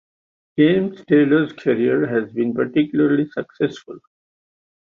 James 0.57 1.05
Taylor's 1.05 1.53
career 1.53 2.07
has 2.07 2.31
been 2.33 2.55
particularly 2.55 3.29
successful. 3.29 3.99